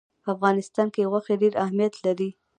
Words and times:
په 0.23 0.29
افغانستان 0.35 0.87
کې 0.93 1.09
غوښې 1.11 1.35
ډېر 1.41 1.53
اهمیت 1.63 1.93
لري. 2.05 2.29